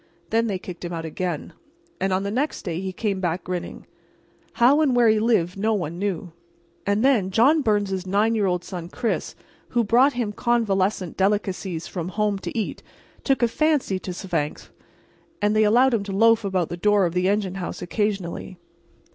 Then 0.31 0.47
they 0.47 0.57
kicked 0.57 0.83
him 0.83 0.91
out 0.93 1.05
again, 1.05 1.53
and 1.99 2.11
on 2.11 2.23
the 2.23 2.31
next 2.31 2.63
day 2.63 2.81
he 2.81 2.91
came 2.91 3.19
back 3.19 3.43
grinning. 3.43 3.85
How 4.53 4.81
or 4.81 4.87
where 4.87 5.07
he 5.07 5.19
lived 5.19 5.59
no 5.59 5.75
one 5.75 5.99
knew. 5.99 6.31
And 6.87 7.05
then 7.05 7.29
John 7.29 7.61
Byrnes's 7.61 8.07
nine 8.07 8.33
year 8.33 8.47
old 8.47 8.63
son, 8.63 8.89
Chris, 8.89 9.35
who 9.69 9.83
brought 9.83 10.13
him 10.13 10.31
convalescent 10.33 11.17
delicacies 11.17 11.85
from 11.85 12.07
home 12.09 12.39
to 12.39 12.57
eat, 12.57 12.81
took 13.23 13.43
a 13.43 13.47
fancy 13.47 13.99
to 13.99 14.09
Svangvsk, 14.11 14.69
and 15.39 15.55
they 15.55 15.63
allowed 15.65 15.93
him 15.93 16.03
to 16.05 16.11
loaf 16.11 16.43
about 16.43 16.69
the 16.69 16.77
door 16.77 17.05
of 17.05 17.13
the 17.13 17.29
engine 17.29 17.53
house 17.61 17.83
occasionally. 17.83 18.57